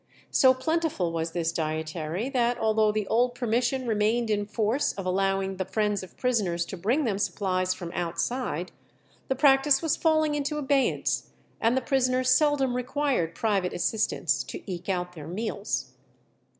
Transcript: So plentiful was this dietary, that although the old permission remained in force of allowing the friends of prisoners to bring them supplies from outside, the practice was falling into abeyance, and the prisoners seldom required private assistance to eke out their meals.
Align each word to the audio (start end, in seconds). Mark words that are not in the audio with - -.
So 0.31 0.55
plentiful 0.55 1.11
was 1.11 1.29
this 1.29 1.51
dietary, 1.51 2.27
that 2.29 2.57
although 2.57 2.91
the 2.91 3.05
old 3.05 3.35
permission 3.35 3.85
remained 3.85 4.31
in 4.31 4.47
force 4.47 4.93
of 4.93 5.05
allowing 5.05 5.57
the 5.57 5.65
friends 5.65 6.01
of 6.01 6.17
prisoners 6.17 6.65
to 6.65 6.75
bring 6.75 7.03
them 7.03 7.19
supplies 7.19 7.75
from 7.75 7.91
outside, 7.93 8.71
the 9.27 9.35
practice 9.35 9.79
was 9.83 9.95
falling 9.95 10.33
into 10.33 10.57
abeyance, 10.57 11.29
and 11.59 11.77
the 11.77 11.81
prisoners 11.81 12.31
seldom 12.33 12.75
required 12.75 13.35
private 13.35 13.73
assistance 13.73 14.43
to 14.45 14.63
eke 14.65 14.89
out 14.89 15.13
their 15.13 15.27
meals. 15.27 15.91